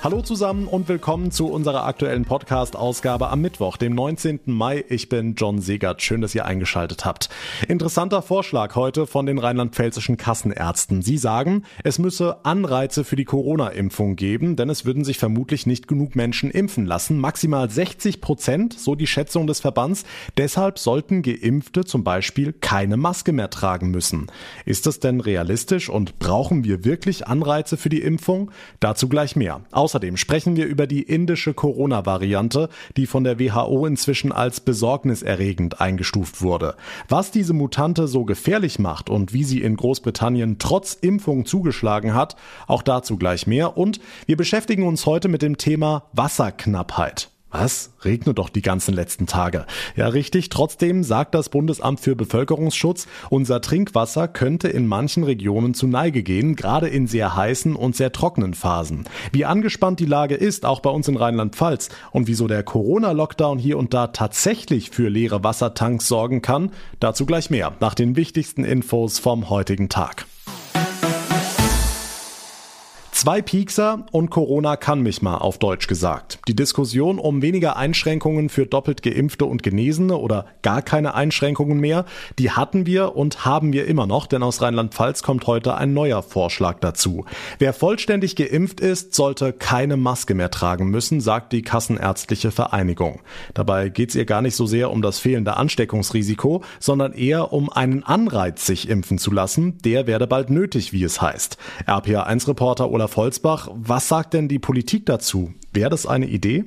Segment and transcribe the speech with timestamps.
[0.00, 4.42] Hallo zusammen und willkommen zu unserer aktuellen Podcast-Ausgabe am Mittwoch, dem 19.
[4.46, 4.84] Mai.
[4.88, 6.02] Ich bin John Segert.
[6.02, 7.28] Schön, dass ihr eingeschaltet habt.
[7.66, 11.02] Interessanter Vorschlag heute von den rheinland-pfälzischen Kassenärzten.
[11.02, 15.88] Sie sagen, es müsse Anreize für die Corona-Impfung geben, denn es würden sich vermutlich nicht
[15.88, 17.18] genug Menschen impfen lassen.
[17.18, 20.04] Maximal 60 Prozent, so die Schätzung des Verbands.
[20.36, 24.28] Deshalb sollten Geimpfte zum Beispiel keine Maske mehr tragen müssen.
[24.64, 28.52] Ist das denn realistisch und brauchen wir wirklich Anreize für die Impfung?
[28.78, 29.62] Dazu gleich mehr.
[29.88, 36.42] Außerdem sprechen wir über die indische Corona-Variante, die von der WHO inzwischen als besorgniserregend eingestuft
[36.42, 36.74] wurde.
[37.08, 42.36] Was diese Mutante so gefährlich macht und wie sie in Großbritannien trotz Impfung zugeschlagen hat,
[42.66, 43.78] auch dazu gleich mehr.
[43.78, 47.30] Und wir beschäftigen uns heute mit dem Thema Wasserknappheit.
[47.50, 47.92] Was?
[48.04, 49.64] Regnet doch die ganzen letzten Tage.
[49.96, 50.50] Ja, richtig.
[50.50, 56.56] Trotzdem sagt das Bundesamt für Bevölkerungsschutz, unser Trinkwasser könnte in manchen Regionen zu Neige gehen,
[56.56, 59.04] gerade in sehr heißen und sehr trockenen Phasen.
[59.32, 63.78] Wie angespannt die Lage ist, auch bei uns in Rheinland-Pfalz, und wieso der Corona-Lockdown hier
[63.78, 69.18] und da tatsächlich für leere Wassertanks sorgen kann, dazu gleich mehr nach den wichtigsten Infos
[69.18, 70.26] vom heutigen Tag.
[73.18, 76.38] Zwei Piekser und Corona kann mich mal auf Deutsch gesagt.
[76.46, 82.04] Die Diskussion um weniger Einschränkungen für doppelt geimpfte und Genesene oder gar keine Einschränkungen mehr,
[82.38, 86.22] die hatten wir und haben wir immer noch, denn aus Rheinland-Pfalz kommt heute ein neuer
[86.22, 87.24] Vorschlag dazu.
[87.58, 93.18] Wer vollständig geimpft ist, sollte keine Maske mehr tragen müssen, sagt die Kassenärztliche Vereinigung.
[93.52, 97.68] Dabei geht es ihr gar nicht so sehr um das fehlende Ansteckungsrisiko, sondern eher um
[97.68, 99.78] einen Anreiz, sich impfen zu lassen.
[99.78, 101.58] Der werde bald nötig, wie es heißt.
[101.84, 105.52] RPA1-Reporter Olaf Volzbach, was sagt denn die Politik dazu?
[105.72, 106.64] Wäre das eine Idee?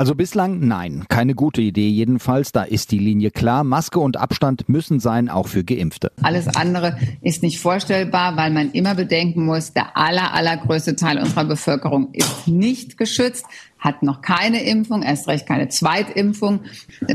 [0.00, 2.52] Also bislang nein, keine gute Idee jedenfalls.
[2.52, 3.64] Da ist die Linie klar.
[3.64, 6.10] Maske und Abstand müssen sein, auch für Geimpfte.
[6.22, 11.44] Alles andere ist nicht vorstellbar, weil man immer bedenken muss, der aller, allergrößte Teil unserer
[11.44, 13.44] Bevölkerung ist nicht geschützt
[13.80, 16.60] hat noch keine Impfung, erst recht keine Zweitimpfung.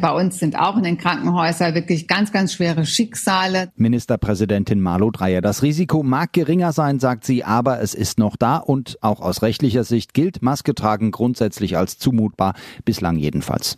[0.01, 3.71] Bei uns sind auch in den Krankenhäusern wirklich ganz, ganz schwere Schicksale.
[3.75, 5.41] Ministerpräsidentin Marlo Dreyer.
[5.41, 9.43] Das Risiko mag geringer sein, sagt sie, aber es ist noch da und auch aus
[9.43, 13.77] rechtlicher Sicht gilt Maske tragen grundsätzlich als zumutbar, bislang jedenfalls.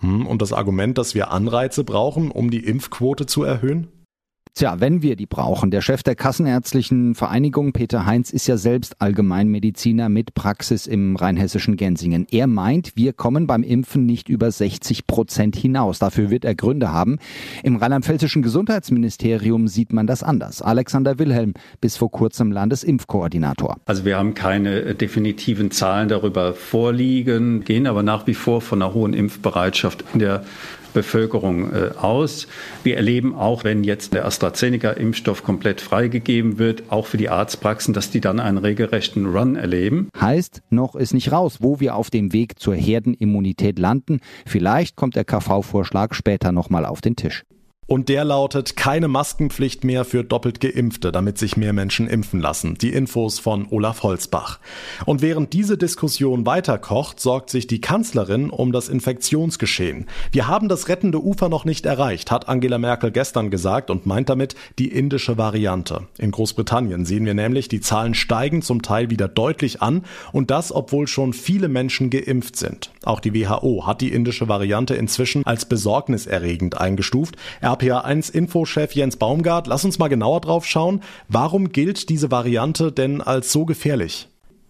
[0.00, 3.88] Hm, und das Argument, dass wir Anreize brauchen, um die Impfquote zu erhöhen?
[4.56, 5.70] Tja, wenn wir die brauchen.
[5.70, 11.76] Der Chef der Kassenärztlichen Vereinigung, Peter Heinz, ist ja selbst Allgemeinmediziner mit Praxis im rheinhessischen
[11.76, 12.26] Gensingen.
[12.30, 15.98] Er meint, wir kommen beim Impfen nicht über 60 Prozent hinaus.
[15.98, 17.18] Dafür wird er Gründe haben.
[17.64, 20.62] Im rheinland-pfälzischen Gesundheitsministerium sieht man das anders.
[20.62, 21.52] Alexander Wilhelm,
[21.82, 23.76] bis vor kurzem Landesimpfkoordinator.
[23.84, 28.94] Also wir haben keine definitiven Zahlen darüber vorliegen, gehen aber nach wie vor von einer
[28.94, 30.44] hohen Impfbereitschaft in der
[30.96, 32.48] Bevölkerung äh, aus.
[32.82, 38.10] Wir erleben auch, wenn jetzt der AstraZeneca-Impfstoff komplett freigegeben wird, auch für die Arztpraxen, dass
[38.10, 40.08] die dann einen regelrechten Run erleben.
[40.18, 44.20] Heißt, noch ist nicht raus, wo wir auf dem Weg zur Herdenimmunität landen.
[44.46, 47.44] Vielleicht kommt der KV-Vorschlag später nochmal auf den Tisch.
[47.88, 52.74] Und der lautet keine Maskenpflicht mehr für doppelt Geimpfte, damit sich mehr Menschen impfen lassen.
[52.74, 54.58] Die Infos von Olaf Holzbach.
[55.04, 60.06] Und während diese Diskussion weiterkocht, sorgt sich die Kanzlerin um das Infektionsgeschehen.
[60.32, 64.28] Wir haben das rettende Ufer noch nicht erreicht, hat Angela Merkel gestern gesagt und meint
[64.30, 66.08] damit die indische Variante.
[66.18, 70.72] In Großbritannien sehen wir nämlich, die Zahlen steigen zum Teil wieder deutlich an und das,
[70.72, 72.90] obwohl schon viele Menschen geimpft sind.
[73.04, 77.36] Auch die WHO hat die indische Variante inzwischen als besorgniserregend eingestuft.
[77.60, 81.02] Er RPA1 Infochef Jens Baumgart, lass uns mal genauer drauf schauen.
[81.28, 84.28] Warum gilt diese Variante denn als so gefährlich?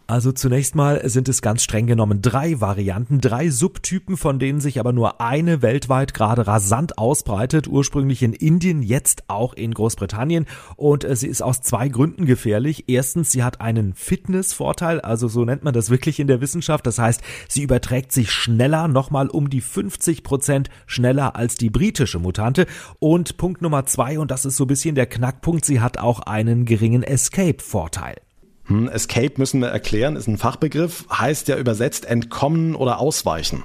[0.08, 4.78] Also zunächst mal sind es ganz streng genommen drei Varianten, drei Subtypen, von denen sich
[4.78, 10.46] aber nur eine weltweit gerade rasant ausbreitet, ursprünglich in Indien, jetzt auch in Großbritannien
[10.76, 12.84] und äh, sie ist aus zwei Gründen gefährlich.
[12.86, 17.00] Erstens, sie hat einen Fitnessvorteil, also so nennt man das wirklich in der Wissenschaft, das
[17.00, 22.66] heißt, sie überträgt sich schneller, nochmal um die 50 Prozent schneller als die britische Mutante
[23.00, 26.20] und Punkt Nummer zwei, und das ist so ein bisschen der Knackpunkt, sie hat auch
[26.20, 28.25] einen geringen Escape-Vorteil.
[28.66, 33.64] Hm, Escape müssen wir erklären, ist ein Fachbegriff, heißt ja übersetzt entkommen oder ausweichen.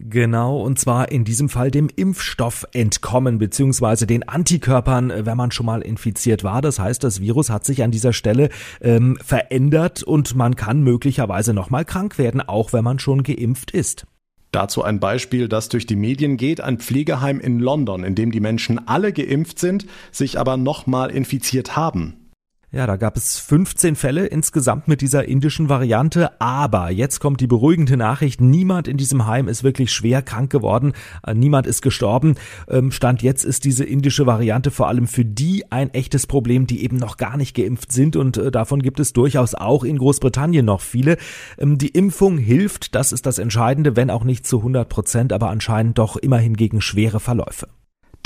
[0.00, 5.66] Genau, und zwar in diesem Fall dem Impfstoff entkommen, beziehungsweise den Antikörpern, wenn man schon
[5.66, 6.62] mal infiziert war.
[6.62, 8.50] Das heißt, das Virus hat sich an dieser Stelle
[8.80, 14.06] ähm, verändert und man kann möglicherweise nochmal krank werden, auch wenn man schon geimpft ist.
[14.52, 18.40] Dazu ein Beispiel, das durch die Medien geht, ein Pflegeheim in London, in dem die
[18.40, 22.27] Menschen alle geimpft sind, sich aber nochmal infiziert haben.
[22.70, 27.46] Ja, da gab es 15 Fälle insgesamt mit dieser indischen Variante, aber jetzt kommt die
[27.46, 30.92] beruhigende Nachricht, niemand in diesem Heim ist wirklich schwer krank geworden,
[31.26, 32.34] äh, niemand ist gestorben.
[32.68, 36.84] Ähm, Stand jetzt ist diese indische Variante vor allem für die ein echtes Problem, die
[36.84, 40.66] eben noch gar nicht geimpft sind und äh, davon gibt es durchaus auch in Großbritannien
[40.66, 41.16] noch viele.
[41.56, 45.48] Ähm, die Impfung hilft, das ist das Entscheidende, wenn auch nicht zu 100 Prozent, aber
[45.48, 47.66] anscheinend doch immerhin gegen schwere Verläufe.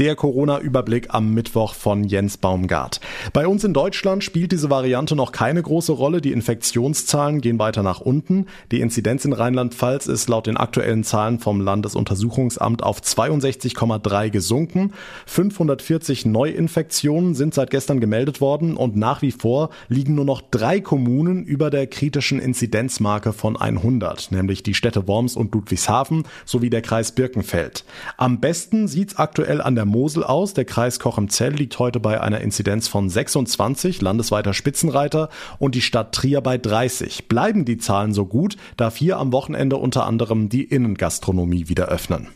[0.03, 3.01] Der Corona-Überblick am Mittwoch von Jens Baumgart.
[3.33, 6.21] Bei uns in Deutschland spielt diese Variante noch keine große Rolle.
[6.21, 8.47] Die Infektionszahlen gehen weiter nach unten.
[8.73, 14.93] Die Inzidenz in Rheinland-Pfalz ist laut den aktuellen Zahlen vom Landesuntersuchungsamt auf 62,3 gesunken.
[15.27, 20.81] 540 Neuinfektionen sind seit gestern gemeldet worden und nach wie vor liegen nur noch drei
[20.81, 26.83] Kommunen über der kritischen Inzidenzmarke von 100, nämlich die Städte Worms und Ludwigshafen sowie der
[26.83, 27.85] Kreis Birkenfeld.
[28.17, 30.55] Am besten sieht's aktuell an der Mosel aus.
[30.55, 35.29] Der Kreis Cochem-Zell liegt heute bei einer Inzidenz von 26, landesweiter Spitzenreiter,
[35.61, 37.29] und die Stadt Trier bei 30.
[37.29, 42.27] Bleiben die Zahlen so gut, darf hier am Wochenende unter anderem die Innengastronomie wieder öffnen.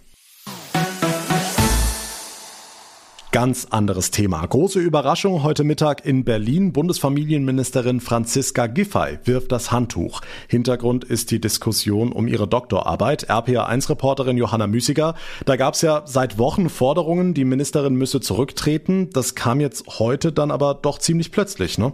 [3.36, 4.46] Ganz anderes Thema.
[4.46, 6.72] Große Überraschung heute Mittag in Berlin.
[6.72, 10.22] Bundesfamilienministerin Franziska Giffey wirft das Handtuch.
[10.48, 13.28] Hintergrund ist die Diskussion um ihre Doktorarbeit.
[13.28, 15.16] RPA1-Reporterin Johanna Müßiger.
[15.44, 19.10] Da gab es ja seit Wochen Forderungen, die Ministerin müsse zurücktreten.
[19.12, 21.92] Das kam jetzt heute dann aber doch ziemlich plötzlich, ne?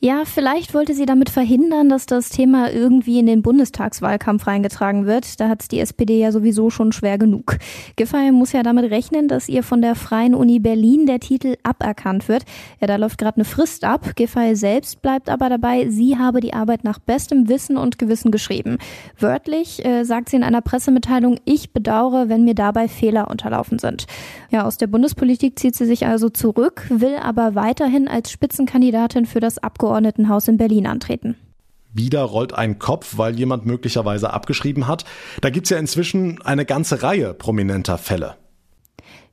[0.00, 5.40] Ja, vielleicht wollte sie damit verhindern, dass das Thema irgendwie in den Bundestagswahlkampf reingetragen wird.
[5.40, 7.58] Da hat die SPD ja sowieso schon schwer genug.
[7.96, 12.28] Giffey muss ja damit rechnen, dass ihr von der Freien Uni Berlin der Titel aberkannt
[12.28, 12.44] wird.
[12.80, 14.14] Ja, da läuft gerade eine Frist ab.
[14.16, 18.78] Giffey selbst bleibt aber dabei, sie habe die Arbeit nach bestem Wissen und Gewissen geschrieben.
[19.18, 24.06] Wörtlich äh, sagt sie in einer Pressemitteilung, ich bedauere, wenn mir dabei Fehler unterlaufen sind.
[24.50, 29.40] Ja, aus der Bundespolitik zieht sie sich also zurück, will aber weiterhin als Spitzenkandidatin für
[29.40, 31.34] das Abgeordnetenhaus in Berlin antreten.
[31.92, 35.04] Wieder rollt ein Kopf, weil jemand möglicherweise abgeschrieben hat.
[35.40, 38.36] Da gibt's ja inzwischen eine ganze Reihe prominenter Fälle.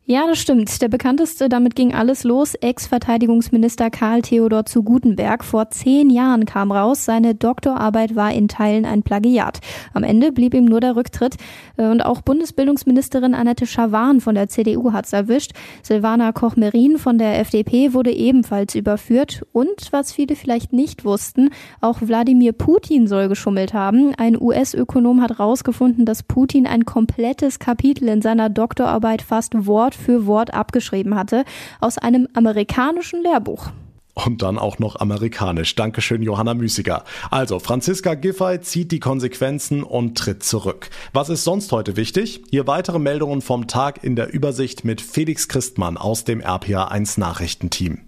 [0.06, 0.82] Ja, das stimmt.
[0.82, 5.44] Der bekannteste, damit ging alles los, Ex-Verteidigungsminister Karl Theodor zu Gutenberg.
[5.44, 9.60] Vor zehn Jahren kam raus, seine Doktorarbeit war in Teilen ein Plagiat.
[9.94, 11.36] Am Ende blieb ihm nur der Rücktritt.
[11.78, 15.52] Und auch Bundesbildungsministerin Annette Schawan von der CDU hat's erwischt.
[15.84, 19.46] Silvana Koch-Merin von der FDP wurde ebenfalls überführt.
[19.54, 24.16] Und was viele vielleicht nicht wussten, auch Wladimir Putin soll geschummelt haben.
[24.18, 29.96] Ein US-Ökonom hat rausgefunden, dass Putin ein komplettes Kapitel in seiner Doktorarbeit fast Wort Wort
[29.96, 31.44] für Wort abgeschrieben hatte,
[31.80, 33.72] aus einem amerikanischen Lehrbuch.
[34.14, 35.74] Und dann auch noch amerikanisch.
[35.76, 37.06] Dankeschön, Johanna Müßiger.
[37.30, 40.90] Also, Franziska Giffey zieht die Konsequenzen und tritt zurück.
[41.14, 42.44] Was ist sonst heute wichtig?
[42.50, 48.00] Hier weitere Meldungen vom Tag in der Übersicht mit Felix Christmann aus dem RPA1 Nachrichtenteam.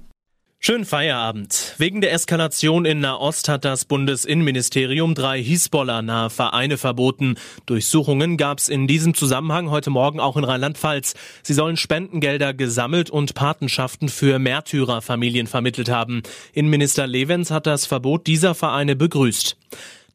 [0.66, 1.76] Schönen Feierabend.
[1.78, 7.36] Wegen der Eskalation in Nahost hat das Bundesinnenministerium drei Hisbollah-nahe Vereine verboten.
[7.66, 11.16] Durchsuchungen gab es in diesem Zusammenhang heute Morgen auch in Rheinland-Pfalz.
[11.42, 16.24] Sie sollen Spendengelder gesammelt und Patenschaften für Märtyrerfamilien vermittelt haben.
[16.54, 19.58] Innenminister Levens hat das Verbot dieser Vereine begrüßt.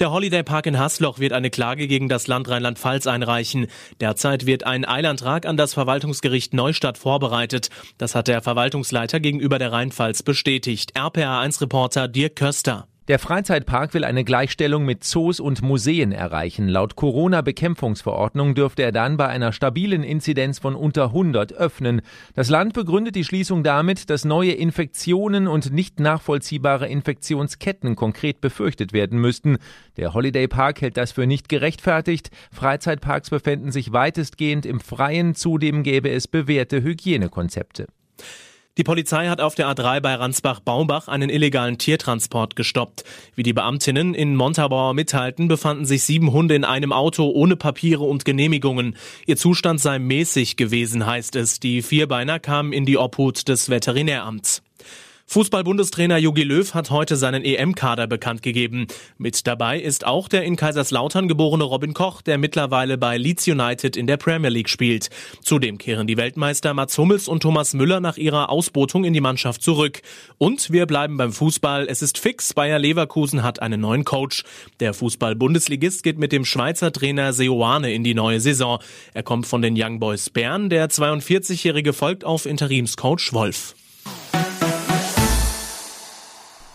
[0.00, 3.66] Der Holiday Park in Hasloch wird eine Klage gegen das Land Rheinland-Pfalz einreichen.
[4.00, 7.70] Derzeit wird ein Eilantrag an das Verwaltungsgericht Neustadt vorbereitet.
[7.98, 10.96] Das hat der Verwaltungsleiter gegenüber der Rheinpfalz bestätigt.
[10.96, 12.86] RPA1-Reporter Dirk Köster.
[13.08, 16.68] Der Freizeitpark will eine Gleichstellung mit Zoos und Museen erreichen.
[16.68, 22.02] Laut Corona-Bekämpfungsverordnung dürfte er dann bei einer stabilen Inzidenz von unter 100 öffnen.
[22.34, 28.92] Das Land begründet die Schließung damit, dass neue Infektionen und nicht nachvollziehbare Infektionsketten konkret befürchtet
[28.92, 29.56] werden müssten.
[29.96, 32.30] Der Holiday Park hält das für nicht gerechtfertigt.
[32.52, 35.34] Freizeitparks befänden sich weitestgehend im Freien.
[35.34, 37.86] Zudem gäbe es bewährte Hygienekonzepte.
[38.78, 43.02] Die Polizei hat auf der A3 bei Ransbach-Baumbach einen illegalen Tiertransport gestoppt.
[43.34, 48.04] Wie die Beamtinnen in Montabaur mitteilten, befanden sich sieben Hunde in einem Auto ohne Papiere
[48.04, 48.96] und Genehmigungen.
[49.26, 51.58] Ihr Zustand sei mäßig gewesen, heißt es.
[51.58, 54.62] Die Vierbeiner kamen in die Obhut des Veterinäramts.
[55.30, 58.86] Fußball-Bundestrainer Jogi Löw hat heute seinen EM-Kader bekannt gegeben.
[59.18, 63.98] Mit dabei ist auch der in Kaiserslautern geborene Robin Koch, der mittlerweile bei Leeds United
[63.98, 65.10] in der Premier League spielt.
[65.42, 69.60] Zudem kehren die Weltmeister Mats Hummels und Thomas Müller nach ihrer Ausbotung in die Mannschaft
[69.60, 70.00] zurück.
[70.38, 71.86] Und wir bleiben beim Fußball.
[71.90, 74.44] Es ist fix, Bayer Leverkusen hat einen neuen Coach.
[74.80, 78.78] Der Fußball-Bundesligist geht mit dem Schweizer Trainer Seoane in die neue Saison.
[79.12, 80.70] Er kommt von den Young Boys Bern.
[80.70, 83.74] Der 42-Jährige folgt auf Interimscoach Wolf.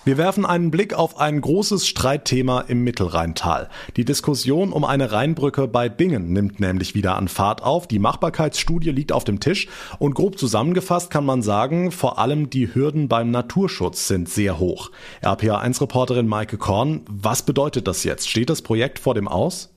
[0.06, 3.70] Wir werfen einen Blick auf ein großes Streitthema im Mittelrheintal.
[3.96, 7.88] Die Diskussion um eine Rheinbrücke bei Bingen nimmt nämlich wieder an Fahrt auf.
[7.88, 9.70] Die Machbarkeitsstudie liegt auf dem Tisch
[10.00, 14.92] und grob zusammengefasst kann man sagen, vor allem die Hürden beim Naturschutz sind sehr hoch.
[15.22, 18.30] RPA1-Reporterin Maike Korn, was bedeutet das jetzt?
[18.30, 19.70] Steht das Projekt vor dem Aus?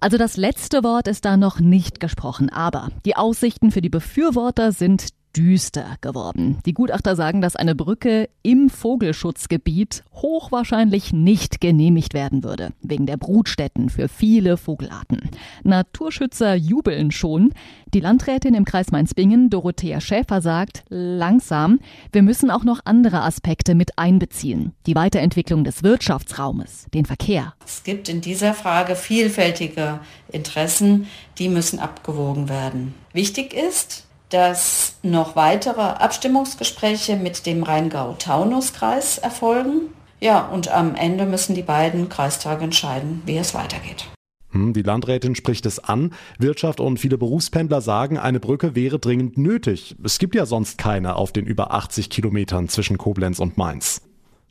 [0.00, 4.72] Also das letzte Wort ist da noch nicht gesprochen, aber die Aussichten für die Befürworter
[4.72, 6.58] sind düster geworden.
[6.66, 13.16] Die Gutachter sagen, dass eine Brücke im Vogelschutzgebiet hochwahrscheinlich nicht genehmigt werden würde, wegen der
[13.16, 15.30] Brutstätten für viele Vogelarten.
[15.62, 17.52] Naturschützer jubeln schon.
[17.92, 21.80] Die Landrätin im Kreis Mainz-Bingen, Dorothea Schäfer, sagt, langsam,
[22.12, 24.72] wir müssen auch noch andere Aspekte mit einbeziehen.
[24.86, 27.54] Die Weiterentwicklung des Wirtschaftsraumes, den Verkehr.
[27.64, 31.06] Es gibt in dieser Frage vielfältige Interessen,
[31.38, 32.94] die müssen abgewogen werden.
[33.12, 39.92] Wichtig ist, dass noch weitere Abstimmungsgespräche mit dem Rheingau-Taunus-Kreis erfolgen.
[40.20, 44.06] Ja, und am Ende müssen die beiden Kreistage entscheiden, wie es weitergeht.
[44.52, 46.12] Hm, die Landrätin spricht es an.
[46.38, 49.96] Wirtschaft und viele Berufspendler sagen, eine Brücke wäre dringend nötig.
[50.02, 54.02] Es gibt ja sonst keine auf den über 80 Kilometern zwischen Koblenz und Mainz.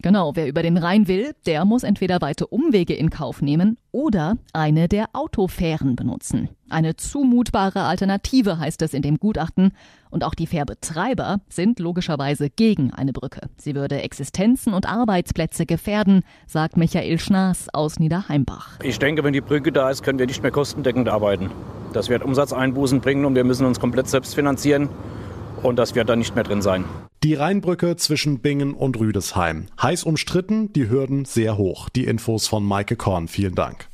[0.01, 4.37] Genau, wer über den Rhein will, der muss entweder weite Umwege in Kauf nehmen oder
[4.53, 6.47] eine der Autofähren benutzen.
[6.69, 9.73] Eine zumutbare Alternative heißt es in dem Gutachten.
[10.09, 13.41] Und auch die Fährbetreiber sind logischerweise gegen eine Brücke.
[13.57, 18.79] Sie würde Existenzen und Arbeitsplätze gefährden, sagt Michael Schnaas aus Niederheimbach.
[18.81, 21.51] Ich denke, wenn die Brücke da ist, können wir nicht mehr kostendeckend arbeiten.
[21.91, 24.87] Das wird Umsatzeinbußen bringen und wir müssen uns komplett selbst finanzieren.
[25.63, 26.85] Und das wird dann nicht mehr drin sein.
[27.23, 29.67] Die Rheinbrücke zwischen Bingen und Rüdesheim.
[29.81, 31.89] Heiß umstritten, die Hürden sehr hoch.
[31.89, 33.27] Die Infos von Maike Korn.
[33.27, 33.88] Vielen Dank.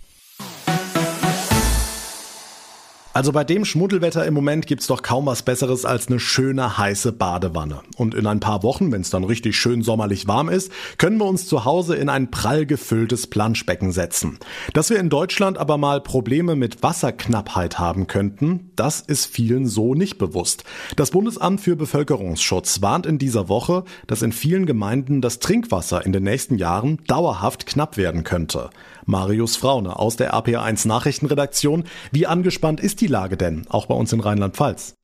[3.16, 7.14] Also bei dem Schmuddelwetter im Moment gibt's doch kaum was Besseres als eine schöne heiße
[7.14, 7.80] Badewanne.
[7.96, 11.26] Und in ein paar Wochen, wenn es dann richtig schön sommerlich warm ist, können wir
[11.26, 14.38] uns zu Hause in ein prall gefülltes Planschbecken setzen.
[14.74, 19.96] Dass wir in Deutschland aber mal Probleme mit Wasserknappheit haben könnten, das ist vielen so
[19.96, 20.66] nicht bewusst.
[20.98, 26.12] Das Bundesamt für Bevölkerungsschutz warnt in dieser Woche, dass in vielen Gemeinden das Trinkwasser in
[26.12, 28.72] den nächsten Jahren dauerhaft knapp werden könnte.
[29.06, 31.84] Marius Fraune aus der RPA1 Nachrichtenredaktion.
[32.12, 34.96] Wie angespannt ist die Lage denn, auch bei uns in Rheinland-Pfalz?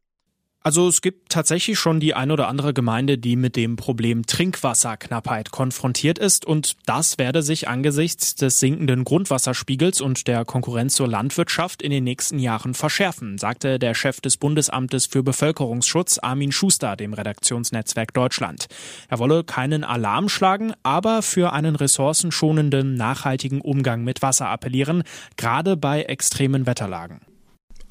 [0.63, 5.49] Also es gibt tatsächlich schon die ein oder andere Gemeinde, die mit dem Problem Trinkwasserknappheit
[5.49, 11.81] konfrontiert ist und das werde sich angesichts des sinkenden Grundwasserspiegels und der Konkurrenz zur Landwirtschaft
[11.81, 17.13] in den nächsten Jahren verschärfen, sagte der Chef des Bundesamtes für Bevölkerungsschutz Armin Schuster dem
[17.13, 18.67] Redaktionsnetzwerk Deutschland.
[19.09, 25.01] Er wolle keinen Alarm schlagen, aber für einen ressourcenschonenden, nachhaltigen Umgang mit Wasser appellieren,
[25.37, 27.30] gerade bei extremen Wetterlagen.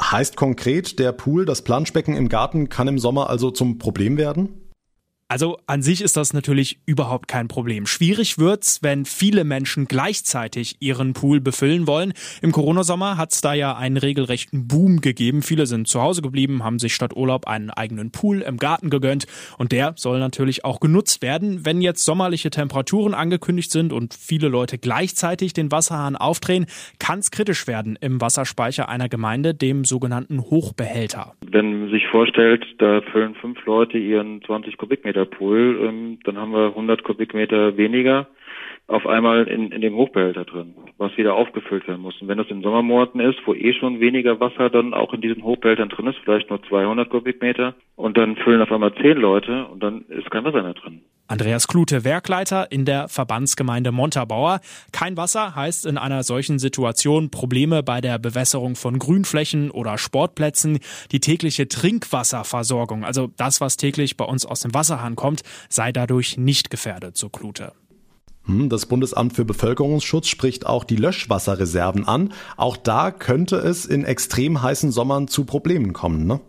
[0.01, 4.60] Heißt konkret, der Pool, das Planschbecken im Garten kann im Sommer also zum Problem werden?
[5.31, 7.87] Also an sich ist das natürlich überhaupt kein Problem.
[7.87, 12.15] Schwierig wird's, wenn viele Menschen gleichzeitig ihren Pool befüllen wollen.
[12.43, 15.43] Im Corona-Sommer hat's da ja einen regelrechten Boom gegeben.
[15.43, 19.29] Viele sind zu Hause geblieben, haben sich statt Urlaub einen eigenen Pool im Garten gegönnt
[19.57, 21.65] und der soll natürlich auch genutzt werden.
[21.65, 26.67] Wenn jetzt sommerliche Temperaturen angekündigt sind und viele Leute gleichzeitig den Wasserhahn aufdrehen,
[26.99, 31.35] kann's kritisch werden im Wasserspeicher einer Gemeinde, dem sogenannten Hochbehälter.
[31.47, 36.39] Wenn man sich vorstellt, da füllen fünf Leute ihren 20 Kubikmeter Kubikmeter Pool, ähm, dann
[36.39, 38.27] haben wir 100 Kubikmeter weniger
[38.87, 42.21] auf einmal in, in dem Hochbehälter drin, was wieder aufgefüllt werden muss.
[42.21, 45.45] Und wenn das in Sommermonaten ist, wo eh schon weniger Wasser dann auch in diesen
[45.45, 49.83] Hochbehältern drin ist, vielleicht nur 200 Kubikmeter, und dann füllen auf einmal zehn Leute und
[49.83, 51.03] dann ist kein Wasser mehr drin.
[51.31, 54.59] Andreas Klute, Werkleiter in der Verbandsgemeinde Montabaur.
[54.91, 60.81] Kein Wasser heißt in einer solchen Situation Probleme bei der Bewässerung von Grünflächen oder Sportplätzen.
[61.13, 66.37] Die tägliche Trinkwasserversorgung, also das, was täglich bei uns aus dem Wasserhahn kommt, sei dadurch
[66.37, 67.75] nicht gefährdet, so Klute.
[68.47, 72.33] Hm, das Bundesamt für Bevölkerungsschutz spricht auch die Löschwasserreserven an.
[72.57, 76.41] Auch da könnte es in extrem heißen Sommern zu Problemen kommen, ne?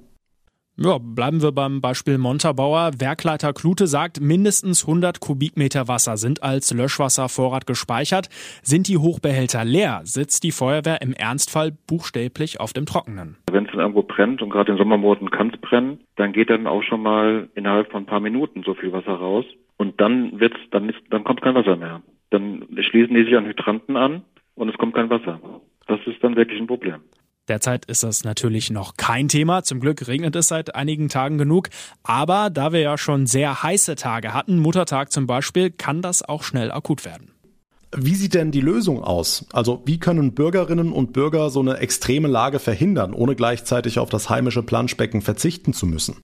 [0.83, 2.93] Ja, bleiben wir beim Beispiel Montabauer.
[2.97, 8.29] Werkleiter Klute sagt, mindestens 100 Kubikmeter Wasser sind als Löschwasservorrat gespeichert.
[8.63, 13.37] Sind die Hochbehälter leer, sitzt die Feuerwehr im Ernstfall buchstäblich auf dem Trockenen.
[13.51, 16.81] Wenn es irgendwo brennt und gerade in Sommermonaten kann es brennen, dann geht dann auch
[16.81, 19.45] schon mal innerhalb von ein paar Minuten so viel Wasser raus.
[19.77, 22.01] Und dann wird's, dann ist, dann kommt kein Wasser mehr.
[22.31, 24.23] Dann schließen die sich an Hydranten an
[24.55, 25.39] und es kommt kein Wasser.
[25.85, 27.01] Das ist dann wirklich ein Problem.
[27.47, 29.63] Derzeit ist das natürlich noch kein Thema.
[29.63, 31.69] Zum Glück regnet es seit einigen Tagen genug.
[32.03, 36.43] Aber da wir ja schon sehr heiße Tage hatten, Muttertag zum Beispiel, kann das auch
[36.43, 37.31] schnell akut werden.
[37.93, 39.45] Wie sieht denn die Lösung aus?
[39.51, 44.29] Also wie können Bürgerinnen und Bürger so eine extreme Lage verhindern, ohne gleichzeitig auf das
[44.29, 46.21] heimische Planschbecken verzichten zu müssen?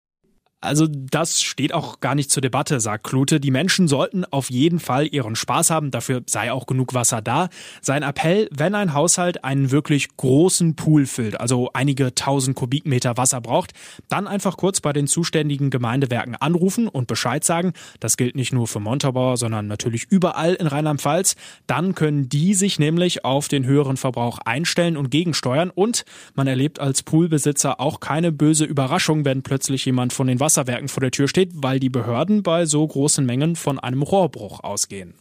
[0.59, 3.39] Also das steht auch gar nicht zur Debatte, sagt Klute.
[3.39, 7.49] Die Menschen sollten auf jeden Fall ihren Spaß haben, dafür sei auch genug Wasser da.
[7.81, 13.39] Sein Appell, wenn ein Haushalt einen wirklich großen Pool füllt, also einige tausend Kubikmeter Wasser
[13.39, 13.73] braucht,
[14.09, 17.73] dann einfach kurz bei den zuständigen Gemeindewerken anrufen und Bescheid sagen.
[17.99, 21.35] Das gilt nicht nur für Montabaur, sondern natürlich überall in Rheinland-Pfalz.
[21.67, 26.79] Dann können die sich nämlich auf den höheren Verbrauch einstellen und gegensteuern und man erlebt
[26.79, 31.27] als Poolbesitzer auch keine böse Überraschung, wenn plötzlich jemand von den Wasserwerken vor der Tür
[31.27, 35.13] steht, weil die Behörden bei so großen Mengen von einem Rohrbruch ausgehen.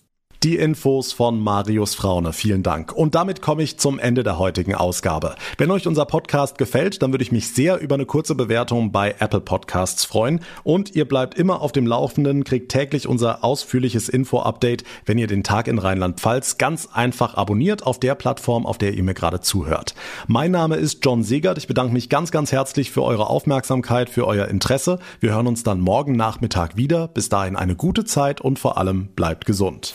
[0.43, 2.33] Die Infos von Marius Fraune.
[2.33, 2.93] Vielen Dank.
[2.93, 5.35] Und damit komme ich zum Ende der heutigen Ausgabe.
[5.57, 9.14] Wenn euch unser Podcast gefällt, dann würde ich mich sehr über eine kurze Bewertung bei
[9.19, 10.40] Apple Podcasts freuen.
[10.62, 15.43] Und ihr bleibt immer auf dem Laufenden, kriegt täglich unser ausführliches Info-Update, wenn ihr den
[15.43, 19.95] Tag in Rheinland-Pfalz ganz einfach abonniert auf der Plattform, auf der ihr mir gerade zuhört.
[20.26, 21.57] Mein Name ist John Segert.
[21.57, 24.99] Ich bedanke mich ganz, ganz herzlich für eure Aufmerksamkeit, für euer Interesse.
[25.21, 27.09] Wir hören uns dann morgen Nachmittag wieder.
[27.09, 29.95] Bis dahin eine gute Zeit und vor allem bleibt gesund.